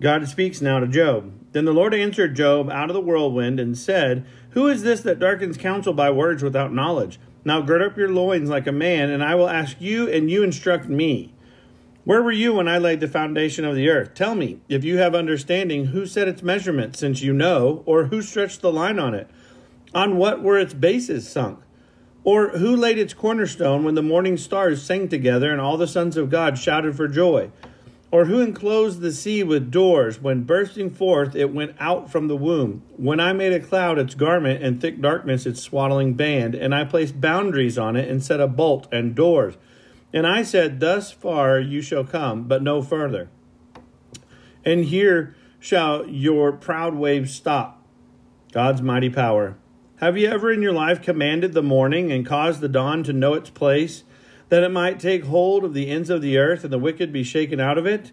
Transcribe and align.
God 0.00 0.28
speaks 0.28 0.60
now 0.60 0.78
to 0.78 0.86
Job. 0.86 1.32
Then 1.52 1.64
the 1.64 1.72
Lord 1.72 1.94
answered 1.94 2.36
Job 2.36 2.70
out 2.70 2.90
of 2.90 2.94
the 2.94 3.00
whirlwind 3.00 3.58
and 3.58 3.78
said, 3.78 4.26
Who 4.50 4.68
is 4.68 4.82
this 4.82 5.00
that 5.02 5.18
darkens 5.18 5.56
counsel 5.56 5.94
by 5.94 6.10
words 6.10 6.42
without 6.42 6.72
knowledge? 6.72 7.18
Now 7.46 7.62
gird 7.62 7.80
up 7.80 7.96
your 7.96 8.10
loins 8.10 8.50
like 8.50 8.66
a 8.66 8.72
man, 8.72 9.08
and 9.08 9.24
I 9.24 9.36
will 9.36 9.48
ask 9.48 9.80
you, 9.80 10.08
and 10.10 10.30
you 10.30 10.42
instruct 10.42 10.86
me. 10.86 11.32
Where 12.04 12.22
were 12.22 12.32
you 12.32 12.54
when 12.54 12.68
I 12.68 12.78
laid 12.78 13.00
the 13.00 13.08
foundation 13.08 13.64
of 13.64 13.74
the 13.74 13.88
earth? 13.88 14.14
Tell 14.14 14.34
me, 14.34 14.60
if 14.68 14.84
you 14.84 14.98
have 14.98 15.14
understanding, 15.14 15.86
who 15.86 16.06
set 16.06 16.28
its 16.28 16.42
measurement, 16.42 16.94
since 16.94 17.22
you 17.22 17.32
know, 17.32 17.82
or 17.86 18.06
who 18.06 18.20
stretched 18.20 18.60
the 18.60 18.72
line 18.72 18.98
on 18.98 19.14
it? 19.14 19.30
On 19.94 20.16
what 20.16 20.42
were 20.42 20.58
its 20.58 20.74
bases 20.74 21.28
sunk? 21.28 21.60
Or 22.22 22.50
who 22.50 22.76
laid 22.76 22.98
its 22.98 23.14
cornerstone 23.14 23.82
when 23.82 23.94
the 23.94 24.02
morning 24.02 24.36
stars 24.36 24.82
sang 24.82 25.08
together 25.08 25.50
and 25.50 25.60
all 25.60 25.76
the 25.76 25.86
sons 25.86 26.16
of 26.16 26.28
God 26.28 26.58
shouted 26.58 26.96
for 26.96 27.08
joy? 27.08 27.50
Or 28.16 28.24
who 28.24 28.40
enclosed 28.40 29.02
the 29.02 29.12
sea 29.12 29.42
with 29.42 29.70
doors 29.70 30.22
when 30.22 30.44
bursting 30.44 30.88
forth 30.88 31.36
it 31.36 31.52
went 31.52 31.76
out 31.78 32.10
from 32.10 32.28
the 32.28 32.36
womb? 32.36 32.82
When 32.96 33.20
I 33.20 33.34
made 33.34 33.52
a 33.52 33.60
cloud 33.60 33.98
its 33.98 34.14
garment 34.14 34.62
and 34.62 34.80
thick 34.80 35.02
darkness 35.02 35.44
its 35.44 35.60
swaddling 35.60 36.14
band, 36.14 36.54
and 36.54 36.74
I 36.74 36.86
placed 36.86 37.20
boundaries 37.20 37.76
on 37.76 37.94
it 37.94 38.08
and 38.08 38.24
set 38.24 38.40
a 38.40 38.48
bolt 38.48 38.88
and 38.90 39.14
doors. 39.14 39.58
And 40.14 40.26
I 40.26 40.44
said, 40.44 40.80
Thus 40.80 41.12
far 41.12 41.60
you 41.60 41.82
shall 41.82 42.04
come, 42.04 42.44
but 42.44 42.62
no 42.62 42.80
further. 42.80 43.28
And 44.64 44.86
here 44.86 45.36
shall 45.60 46.08
your 46.08 46.52
proud 46.52 46.94
waves 46.94 47.34
stop. 47.34 47.82
God's 48.50 48.80
mighty 48.80 49.10
power. 49.10 49.58
Have 49.96 50.16
you 50.16 50.28
ever 50.28 50.50
in 50.50 50.62
your 50.62 50.72
life 50.72 51.02
commanded 51.02 51.52
the 51.52 51.62
morning 51.62 52.10
and 52.10 52.24
caused 52.24 52.62
the 52.62 52.68
dawn 52.70 53.02
to 53.02 53.12
know 53.12 53.34
its 53.34 53.50
place? 53.50 54.04
That 54.48 54.62
it 54.62 54.70
might 54.70 55.00
take 55.00 55.24
hold 55.24 55.64
of 55.64 55.74
the 55.74 55.88
ends 55.88 56.10
of 56.10 56.22
the 56.22 56.38
earth 56.38 56.64
and 56.64 56.72
the 56.72 56.78
wicked 56.78 57.12
be 57.12 57.22
shaken 57.22 57.60
out 57.60 57.78
of 57.78 57.86
it? 57.86 58.12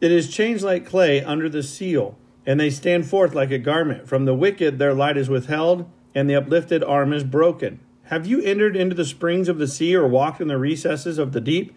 It 0.00 0.12
is 0.12 0.28
changed 0.28 0.62
like 0.62 0.86
clay 0.86 1.22
under 1.22 1.48
the 1.48 1.62
seal, 1.62 2.18
and 2.44 2.60
they 2.60 2.70
stand 2.70 3.06
forth 3.06 3.34
like 3.34 3.50
a 3.50 3.58
garment. 3.58 4.08
From 4.08 4.24
the 4.24 4.34
wicked 4.34 4.78
their 4.78 4.94
light 4.94 5.16
is 5.16 5.28
withheld, 5.28 5.90
and 6.14 6.28
the 6.28 6.36
uplifted 6.36 6.84
arm 6.84 7.12
is 7.12 7.24
broken. 7.24 7.80
Have 8.04 8.26
you 8.26 8.40
entered 8.42 8.76
into 8.76 8.94
the 8.94 9.04
springs 9.04 9.48
of 9.48 9.58
the 9.58 9.66
sea 9.66 9.96
or 9.96 10.06
walked 10.06 10.40
in 10.40 10.48
the 10.48 10.58
recesses 10.58 11.18
of 11.18 11.32
the 11.32 11.40
deep? 11.40 11.74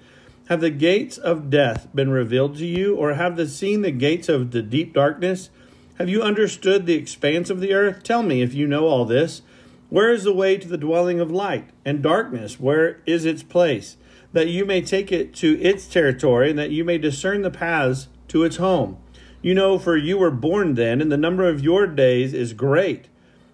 Have 0.47 0.61
the 0.61 0.69
gates 0.69 1.17
of 1.17 1.49
death 1.49 1.87
been 1.93 2.09
revealed 2.09 2.57
to 2.57 2.65
you, 2.65 2.95
or 2.95 3.13
have 3.13 3.35
they 3.35 3.47
seen 3.47 3.81
the 3.81 3.91
gates 3.91 4.29
of 4.29 4.51
the 4.51 4.61
deep 4.61 4.93
darkness? 4.93 5.49
Have 5.97 6.09
you 6.09 6.21
understood 6.21 6.85
the 6.85 6.93
expanse 6.93 7.49
of 7.49 7.59
the 7.59 7.73
earth? 7.73 8.03
Tell 8.03 8.23
me 8.23 8.41
if 8.41 8.53
you 8.53 8.67
know 8.67 8.87
all 8.87 9.05
this. 9.05 9.41
Where 9.89 10.11
is 10.11 10.23
the 10.23 10.33
way 10.33 10.57
to 10.57 10.67
the 10.67 10.77
dwelling 10.77 11.19
of 11.19 11.31
light? 11.31 11.69
And 11.83 12.03
darkness, 12.03 12.59
where 12.59 13.01
is 13.07 13.25
its 13.25 13.41
place? 13.41 13.97
That 14.33 14.47
you 14.47 14.63
may 14.63 14.81
take 14.81 15.11
it 15.11 15.33
to 15.35 15.59
its 15.59 15.87
territory, 15.87 16.51
and 16.51 16.59
that 16.59 16.69
you 16.69 16.83
may 16.83 16.99
discern 16.99 17.41
the 17.41 17.49
paths 17.49 18.07
to 18.27 18.43
its 18.43 18.57
home. 18.57 18.97
You 19.41 19.55
know, 19.55 19.79
for 19.79 19.97
you 19.97 20.19
were 20.19 20.29
born 20.29 20.75
then, 20.75 21.01
and 21.01 21.11
the 21.11 21.17
number 21.17 21.49
of 21.49 21.63
your 21.63 21.87
days 21.87 22.35
is 22.35 22.53
great. 22.53 23.07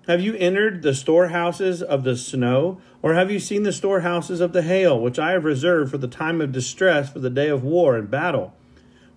Have 0.07 0.19
you 0.19 0.35
entered 0.35 0.81
the 0.81 0.93
storehouses 0.93 1.81
of 1.81 2.03
the 2.03 2.17
snow, 2.17 2.81
or 3.01 3.13
have 3.13 3.31
you 3.31 3.39
seen 3.39 3.63
the 3.63 3.71
storehouses 3.71 4.41
of 4.41 4.51
the 4.51 4.61
hail, 4.61 4.99
which 4.99 5.17
I 5.17 5.31
have 5.31 5.45
reserved 5.45 5.89
for 5.89 5.97
the 5.97 6.07
time 6.07 6.41
of 6.41 6.51
distress, 6.51 7.09
for 7.09 7.19
the 7.19 7.29
day 7.29 7.47
of 7.47 7.63
war 7.63 7.95
and 7.95 8.11
battle? 8.11 8.53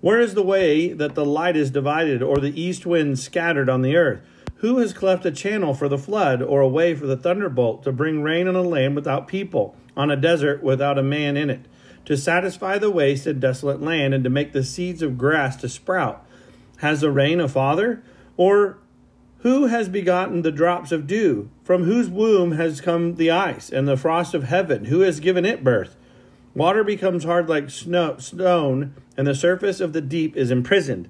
Where 0.00 0.21
is 0.21 0.35
the 0.35 0.45
way 0.45 0.93
that 0.93 1.17
the 1.17 1.25
light 1.25 1.56
is 1.56 1.73
divided, 1.73 2.23
or 2.23 2.39
the 2.39 2.59
east 2.59 2.87
wind 2.87 3.19
scattered 3.19 3.69
on 3.69 3.83
the 3.83 3.97
earth? 3.97 4.21
Who 4.59 4.79
has 4.79 4.93
cleft 4.93 5.25
a 5.25 5.31
channel 5.31 5.73
for 5.73 5.89
the 5.89 5.99
flood, 5.99 6.43
or 6.43 6.61
a 6.61 6.69
way 6.69 6.95
for 6.95 7.07
the 7.07 7.17
thunderbolt, 7.17 7.85
to 7.85 7.93
bring 7.93 8.23
rain 8.23 8.49
on 8.49 8.57
a 8.57 8.63
land 8.63 8.97
without 8.97 9.29
people, 9.29 9.77
on 9.97 10.11
a 10.11 10.17
desert 10.17 10.63
without 10.63 10.99
a 10.99 11.03
man 11.03 11.37
in 11.37 11.49
it, 11.49 11.67
to 12.07 12.17
satisfy 12.17 12.79
the 12.79 12.91
waste 12.91 13.27
and 13.27 13.41
desolate 13.41 13.81
land, 13.81 14.15
and 14.15 14.25
to 14.25 14.31
make 14.31 14.53
the 14.53 14.65
seeds 14.65 15.01
of 15.01 15.17
grass 15.17 15.57
to 15.57 15.69
sprout? 15.69 16.27
Has 16.79 17.01
the 17.01 17.11
rain 17.11 17.41
a 17.41 17.49
father? 17.49 18.03
Or 18.37 18.79
who 19.43 19.67
has 19.67 19.89
begotten 19.89 20.43
the 20.43 20.51
drops 20.51 20.91
of 20.91 21.07
dew? 21.07 21.51
From 21.63 21.85
whose 21.85 22.09
womb 22.09 22.53
has 22.53 22.81
come 22.81 23.15
the 23.15 23.31
ice 23.31 23.71
and 23.71 23.87
the 23.87 23.97
frost 23.97 24.35
of 24.35 24.44
heaven? 24.44 24.87
Who 24.87 25.00
has 25.00 25.21
given 25.21 25.44
it 25.44 25.62
birth? 25.62 25.94
Water 26.55 26.82
becomes 26.82 27.23
hard 27.23 27.49
like 27.49 27.71
snow, 27.71 28.17
stone, 28.19 28.94
and 29.17 29.29
the 29.29 29.35
surface 29.35 29.79
of 29.79 29.93
the 29.93 30.00
deep 30.00 30.37
is 30.37 30.50
imprisoned. 30.50 31.09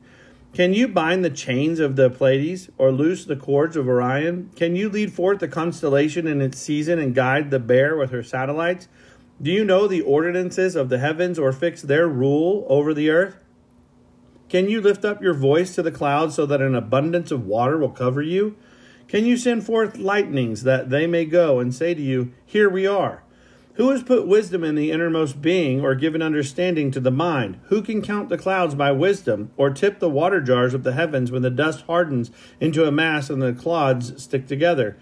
Can 0.55 0.73
you 0.73 0.89
bind 0.89 1.25
the 1.25 1.31
chains 1.31 1.79
of 1.79 1.97
the 1.97 2.11
Pleiades 2.11 2.69
or 2.79 2.91
loose 2.91 3.25
the 3.25 3.37
cords 3.37 3.77
of 3.77 3.87
Orion? 3.87 4.51
Can 4.57 4.75
you 4.75 4.89
lead 4.89 5.13
forth 5.13 5.39
the 5.39 5.47
constellation 5.47 6.27
in 6.27 6.41
its 6.41 6.59
season 6.59 6.99
and 6.99 7.15
guide 7.15 7.51
the 7.51 7.61
bear 7.61 7.97
with 7.97 8.11
her 8.11 8.23
satellites? 8.23 8.89
Do 9.41 9.53
you 9.53 9.65
know 9.65 9.87
the 9.87 10.01
ordinances 10.01 10.75
of 10.75 10.89
the 10.89 10.99
heavens 10.99 11.39
or 11.39 11.53
fix 11.53 11.83
their 11.83 12.09
rule 12.09 12.67
over 12.69 12.93
the 12.93 13.11
earth? 13.11 13.37
Can 14.49 14.69
you 14.69 14.81
lift 14.81 15.05
up 15.05 15.23
your 15.23 15.35
voice 15.35 15.75
to 15.75 15.83
the 15.83 15.93
clouds 15.93 16.35
so 16.35 16.47
that 16.47 16.63
an 16.63 16.75
abundance 16.75 17.31
of 17.31 17.47
water 17.47 17.77
will 17.79 17.91
cover 17.91 18.23
you? 18.23 18.57
Can 19.07 19.27
you 19.27 19.37
send 19.37 19.65
forth 19.65 19.99
lightnings 19.99 20.65
that 20.65 20.91
they 20.91 21.07
may 21.07 21.25
go 21.25 21.61
and 21.61 21.75
say 21.75 21.95
to 21.95 22.03
you, 22.03 22.33
Here 22.45 22.69
we 22.69 22.87
are? 22.87 23.23
Who 23.79 23.91
has 23.91 24.03
put 24.03 24.27
wisdom 24.27 24.63
in 24.63 24.75
the 24.75 24.91
innermost 24.91 25.41
being, 25.41 25.81
or 25.81 25.95
given 25.95 26.21
understanding 26.21 26.91
to 26.91 27.01
the 27.01 27.11
mind? 27.11 27.59
Who 27.69 27.81
can 27.81 28.03
count 28.03 28.29
the 28.29 28.37
clouds 28.37 28.75
by 28.75 28.93
wisdom, 28.93 29.51
or 29.57 29.71
tip 29.71 29.99
the 29.99 30.11
water 30.11 30.43
jars 30.43 30.75
of 30.75 30.83
the 30.83 30.93
heavens 30.93 31.33
when 31.33 31.43
the 31.43 31.49
dust 31.49 31.85
hardens 31.87 32.31
into 32.61 32.87
a 32.87 32.93
mass 32.93 33.31
and 33.31 33.41
the 33.41 33.55
clods 33.55 34.23
stick 34.23 34.47
together? 34.47 34.99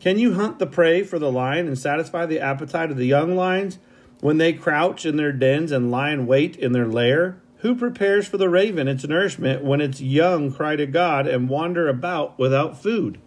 Can 0.00 0.18
you 0.18 0.34
hunt 0.34 0.58
the 0.58 0.66
prey 0.66 1.04
for 1.04 1.20
the 1.20 1.30
lion 1.30 1.68
and 1.68 1.78
satisfy 1.78 2.26
the 2.26 2.40
appetite 2.40 2.90
of 2.90 2.96
the 2.96 3.06
young 3.06 3.36
lions? 3.36 3.78
when 4.24 4.38
they 4.38 4.54
crouch 4.54 5.04
in 5.04 5.16
their 5.16 5.32
dens 5.32 5.70
and 5.70 5.90
lie 5.90 6.10
in 6.10 6.26
wait 6.26 6.56
in 6.56 6.72
their 6.72 6.86
lair? 6.86 7.36
Who 7.58 7.74
prepares 7.74 8.26
for 8.26 8.38
the 8.38 8.48
raven 8.48 8.88
its 8.88 9.06
nourishment 9.06 9.62
when 9.62 9.82
its 9.82 10.00
young 10.00 10.50
cry 10.50 10.76
to 10.76 10.86
God 10.86 11.26
and 11.26 11.46
wander 11.46 11.88
about 11.88 12.38
without 12.38 12.80
food? 12.80 13.20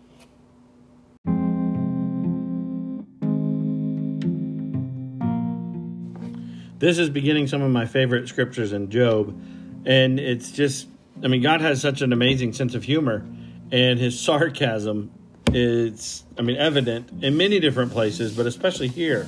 This 6.79 7.00
is 7.00 7.09
beginning 7.09 7.47
some 7.47 7.62
of 7.63 7.71
my 7.71 7.85
favorite 7.85 8.27
scriptures 8.27 8.71
in 8.71 8.91
Job. 8.91 9.29
And 9.85 10.19
it's 10.19 10.51
just, 10.51 10.88
I 11.24 11.27
mean, 11.27 11.41
God 11.41 11.62
has 11.62 11.81
such 11.81 12.01
an 12.01 12.13
amazing 12.13 12.53
sense 12.53 12.75
of 12.75 12.83
humor, 12.83 13.25
and 13.71 13.97
his 13.97 14.19
sarcasm 14.24 15.12
is, 15.53 16.24
I 16.38 16.41
mean, 16.41 16.57
evident 16.57 17.24
in 17.24 17.38
many 17.38 17.59
different 17.59 17.91
places, 17.91 18.35
but 18.35 18.45
especially 18.45 18.89
here. 18.89 19.27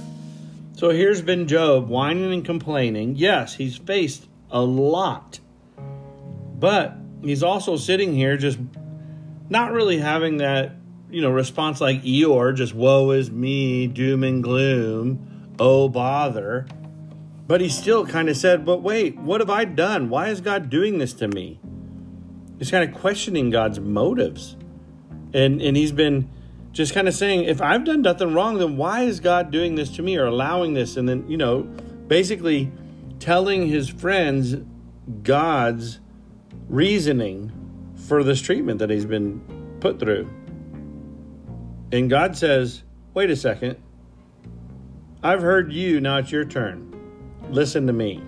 So 0.73 0.89
here's 0.89 1.21
been 1.21 1.47
Job 1.47 1.87
whining 1.87 2.31
and 2.31 2.45
complaining. 2.45 3.15
Yes, 3.15 3.55
he's 3.55 3.77
faced 3.77 4.27
a 4.51 4.61
lot, 4.61 5.39
but 5.77 6.95
he's 7.21 7.43
also 7.43 7.77
sitting 7.77 8.13
here 8.13 8.37
just 8.37 8.59
not 9.49 9.71
really 9.71 9.97
having 9.97 10.37
that, 10.37 10.73
you 11.09 11.21
know, 11.21 11.31
response 11.31 11.81
like 11.81 12.03
Eeyore, 12.03 12.55
just 12.55 12.73
woe 12.73 13.11
is 13.11 13.31
me, 13.31 13.87
doom 13.87 14.23
and 14.23 14.43
gloom, 14.43 15.55
oh 15.59 15.89
bother. 15.89 16.67
But 17.49 17.61
he 17.61 17.69
still 17.69 18.05
kind 18.05 18.29
of 18.29 18.37
said, 18.37 18.63
But 18.63 18.83
wait, 18.83 19.17
what 19.17 19.41
have 19.41 19.49
I 19.49 19.65
done? 19.65 20.09
Why 20.09 20.27
is 20.27 20.39
God 20.39 20.69
doing 20.69 20.99
this 20.99 21.13
to 21.13 21.27
me? 21.27 21.59
He's 22.59 22.69
kind 22.69 22.87
of 22.87 22.95
questioning 22.95 23.49
God's 23.49 23.79
motives. 23.79 24.55
And 25.33 25.59
and 25.59 25.75
he's 25.75 25.91
been 25.91 26.29
just 26.73 26.93
kind 26.93 27.07
of 27.07 27.15
saying, 27.15 27.45
if 27.45 27.59
I've 27.59 27.85
done 27.85 28.03
nothing 28.03 28.35
wrong, 28.35 28.59
then 28.59 28.77
why 28.77 29.01
is 29.01 29.19
God 29.19 29.49
doing 29.49 29.73
this 29.73 29.89
to 29.95 30.03
me 30.03 30.15
or 30.15 30.27
allowing 30.27 30.75
this? 30.75 30.95
And 30.95 31.09
then, 31.09 31.27
you 31.27 31.37
know, 31.37 31.63
basically 32.07 32.71
telling 33.19 33.67
his 33.67 33.89
friends 33.89 34.55
God's 35.23 35.99
reasoning 36.67 37.51
for 37.95 38.23
this 38.23 38.41
treatment 38.41 38.77
that 38.77 38.91
he's 38.91 39.07
been 39.07 39.41
put 39.79 39.99
through. 39.99 40.29
And 41.91 42.11
God 42.11 42.37
says, 42.37 42.83
wait 43.15 43.31
a 43.31 43.35
second. 43.35 43.77
I've 45.23 45.41
heard 45.41 45.73
you, 45.73 45.99
now 45.99 46.17
it's 46.17 46.31
your 46.31 46.45
turn 46.45 46.88
listen 47.51 47.87
to 47.87 47.93
me. 47.93 48.23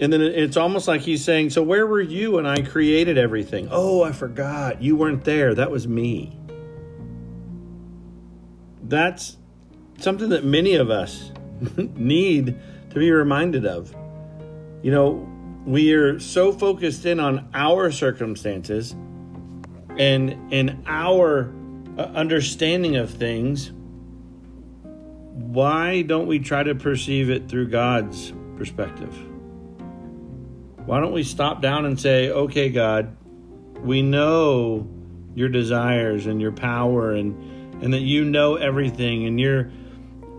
And 0.00 0.12
then 0.12 0.22
it's 0.22 0.56
almost 0.56 0.88
like 0.88 1.02
he's 1.02 1.24
saying, 1.24 1.50
So 1.50 1.62
where 1.62 1.86
were 1.86 2.00
you 2.00 2.32
when 2.32 2.46
I 2.46 2.62
created 2.62 3.16
everything? 3.16 3.68
Oh, 3.70 4.02
I 4.02 4.12
forgot. 4.12 4.82
You 4.82 4.96
weren't 4.96 5.24
there. 5.24 5.54
That 5.54 5.70
was 5.70 5.86
me. 5.86 6.38
That's 8.82 9.36
something 9.98 10.30
that 10.30 10.44
many 10.44 10.74
of 10.74 10.90
us 10.90 11.32
need 11.76 12.58
to 12.90 12.94
be 12.94 13.10
reminded 13.10 13.66
of. 13.66 13.94
You 14.82 14.90
know, 14.90 15.28
we 15.64 15.92
are 15.94 16.18
so 16.18 16.52
focused 16.52 17.06
in 17.06 17.20
on 17.20 17.48
our 17.54 17.90
circumstances 17.90 18.94
and 19.96 20.52
in 20.52 20.82
our 20.86 21.54
uh, 21.96 22.02
understanding 22.02 22.96
of 22.96 23.10
things 23.10 23.72
why 25.34 26.02
don't 26.02 26.28
we 26.28 26.38
try 26.38 26.62
to 26.62 26.76
perceive 26.76 27.28
it 27.28 27.48
through 27.48 27.68
God's 27.68 28.32
perspective? 28.56 29.12
Why 30.86 31.00
don't 31.00 31.12
we 31.12 31.24
stop 31.24 31.60
down 31.60 31.86
and 31.86 32.00
say, 32.00 32.30
okay, 32.30 32.68
God, 32.68 33.16
we 33.80 34.00
know 34.00 34.88
your 35.34 35.48
desires 35.48 36.26
and 36.26 36.40
your 36.40 36.52
power 36.52 37.12
and, 37.12 37.82
and 37.82 37.92
that 37.92 38.02
you 38.02 38.24
know 38.24 38.54
everything 38.54 39.26
and 39.26 39.40
you're 39.40 39.70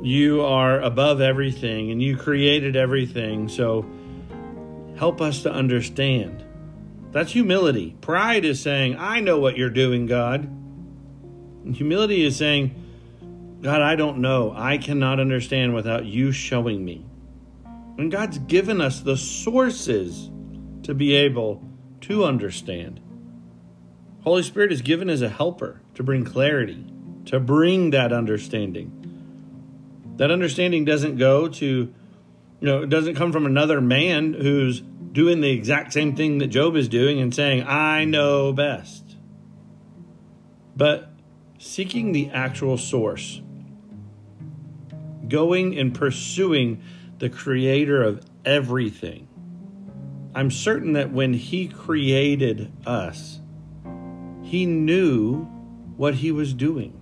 you 0.01 0.42
are 0.44 0.80
above 0.81 1.19
everything 1.19 1.89
and 1.91 2.01
you 2.01 2.15
created 2.15 2.75
everything. 2.75 3.50
So 3.50 3.86
help 4.98 5.19
us 5.19 5.44
to 5.44 5.51
understand. 5.51 6.44
That's 7.12 7.31
humility. 7.31 7.95
Pride 8.01 8.45
is 8.45 8.62
saying, 8.62 8.98
I 8.98 9.19
know 9.19 9.39
what 9.39 9.57
you're 9.57 9.69
doing, 9.69 10.06
God. 10.06 10.44
And 10.44 11.75
humility 11.75 12.24
is 12.24 12.36
saying, 12.36 12.85
God, 13.65 13.81
I 13.81 13.95
don't 13.95 14.19
know. 14.19 14.53
I 14.56 14.77
cannot 14.77 15.19
understand 15.19 15.73
without 15.73 16.06
you 16.06 16.31
showing 16.31 16.85
me. 16.85 17.03
And 17.97 18.12
God's 18.12 18.38
given 18.38 18.79
us 18.79 19.00
the 19.00 19.17
sources 19.17 20.29
to 20.83 20.94
be 20.94 21.15
able 21.15 21.63
to 22.01 22.25
understand. 22.25 23.01
Holy 24.21 24.44
Spirit 24.44 24.71
is 24.71 24.83
given 24.83 25.09
as 25.09 25.23
a 25.23 25.29
helper 25.29 25.81
to 25.95 26.03
bring 26.03 26.23
clarity, 26.23 26.85
to 27.25 27.39
bring 27.39 27.89
that 27.89 28.13
understanding. 28.13 28.91
That 30.17 30.29
understanding 30.29 30.85
doesn't 30.85 31.17
go 31.17 31.47
to, 31.47 31.65
you 31.65 31.91
know, 32.62 32.83
it 32.83 32.89
doesn't 32.91 33.15
come 33.15 33.31
from 33.31 33.47
another 33.47 33.81
man 33.81 34.33
who's 34.33 34.81
doing 34.81 35.41
the 35.41 35.50
exact 35.50 35.91
same 35.91 36.15
thing 36.15 36.38
that 36.38 36.50
Job 36.50 36.75
is 36.75 36.88
doing 36.88 37.19
and 37.19 37.33
saying, 37.33 37.65
I 37.65 38.06
know 38.06 38.53
best. 38.53 39.15
But 40.75 41.09
seeking 41.57 42.12
the 42.12 42.29
actual 42.29 42.77
source 42.77 43.41
going 45.30 45.77
and 45.77 45.94
pursuing 45.94 46.81
the 47.19 47.30
creator 47.30 48.04
of 48.04 48.25
everything. 48.44 49.27
I'm 50.33 50.51
certain 50.51 50.94
that 50.94 51.12
when 51.12 51.33
he 51.33 51.68
created 51.68 52.72
us, 52.86 53.39
he 54.44 54.66
knew 54.66 55.45
what 55.98 56.16
he 56.16 56.31
was 56.31 56.54
doing. 56.54 57.01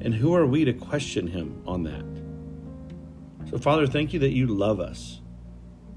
And 0.00 0.14
who 0.14 0.34
are 0.34 0.46
we 0.46 0.64
to 0.64 0.72
question 0.72 1.26
him 1.26 1.62
on 1.66 1.82
that? 1.84 3.50
So, 3.50 3.58
Father, 3.58 3.86
thank 3.86 4.12
you 4.12 4.20
that 4.20 4.30
you 4.30 4.46
love 4.46 4.80
us. 4.80 5.20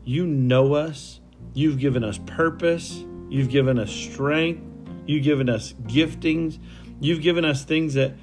You 0.03 0.25
know 0.25 0.73
us. 0.73 1.19
You've 1.53 1.79
given 1.79 2.03
us 2.03 2.19
purpose. 2.25 3.03
You've 3.29 3.49
given 3.49 3.79
us 3.79 3.91
strength. 3.91 4.63
You've 5.05 5.23
given 5.23 5.49
us 5.49 5.73
giftings. 5.83 6.59
You've 6.99 7.21
given 7.21 7.45
us 7.45 7.63
things 7.63 7.93
that 7.95 8.13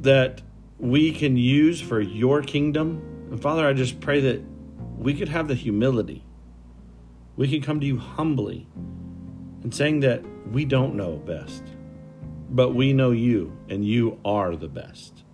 that 0.00 0.42
we 0.80 1.12
can 1.12 1.36
use 1.36 1.80
for 1.80 2.00
your 2.00 2.42
kingdom. 2.42 3.02
And 3.30 3.40
Father, 3.40 3.66
I 3.66 3.74
just 3.74 4.00
pray 4.00 4.20
that 4.20 4.42
we 4.96 5.14
could 5.14 5.28
have 5.28 5.46
the 5.46 5.54
humility. 5.54 6.24
We 7.36 7.48
can 7.48 7.60
come 7.60 7.80
to 7.80 7.86
you 7.86 7.98
humbly 7.98 8.66
and 9.62 9.74
saying 9.74 10.00
that 10.00 10.22
we 10.50 10.64
don't 10.64 10.94
know 10.94 11.16
best, 11.16 11.62
but 12.48 12.70
we 12.70 12.92
know 12.92 13.10
you 13.10 13.56
and 13.68 13.84
you 13.84 14.18
are 14.24 14.56
the 14.56 14.68
best. 14.68 15.24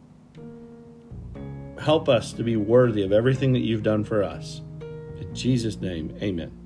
Help 1.78 2.08
us 2.08 2.32
to 2.32 2.42
be 2.42 2.56
worthy 2.56 3.02
of 3.02 3.12
everything 3.12 3.52
that 3.52 3.60
you've 3.60 3.82
done 3.82 4.02
for 4.02 4.22
us. 4.22 4.62
In 5.20 5.32
Jesus' 5.32 5.80
name, 5.80 6.16
amen. 6.20 6.65